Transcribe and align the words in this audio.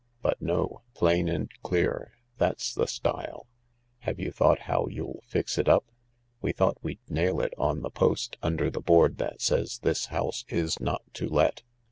"But 0.23 0.41
no. 0.41 0.81
Plain 0.95 1.29
and 1.29 1.47
clear. 1.61 2.13
That's 2.39 2.73
the 2.73 2.87
style. 2.87 3.45
Have 3.99 4.19
you 4.19 4.31
thought 4.31 4.61
how 4.61 4.87
you'll 4.87 5.21
fix 5.27 5.59
it 5.59 5.69
up?" 5.69 5.85
"We 6.41 6.53
thought 6.53 6.83
we'd 6.83 6.97
nail 7.07 7.39
it 7.39 7.53
on 7.55 7.81
the 7.83 7.91
post 7.91 8.35
under 8.41 8.71
the 8.71 8.81
board 8.81 9.19
that 9.19 9.41
says 9.43 9.77
'This 9.77 10.07
House 10.07 10.43
is 10.47 10.79
Not 10.79 11.03
to 11.13 11.29
Let.' 11.29 11.61